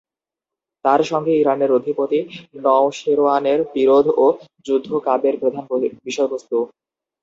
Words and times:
তাঁর 0.85 1.01
সঙ্গে 1.03 1.33
ইরানের 1.35 1.71
অধিপতি 1.71 2.19
নওশেরোয়ানের 2.57 3.59
বিরোধ 3.73 4.05
ও 4.17 4.25
যুদ্ধ 4.65 4.89
কাব্যের 5.05 5.35
প্রধান 5.41 5.63
বিষয়বস্ত্ত। 6.05 6.51